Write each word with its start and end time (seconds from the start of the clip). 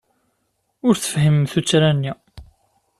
Ur 0.87 0.95
tefhimem 0.97 1.45
tuttra-nni. 1.51 2.13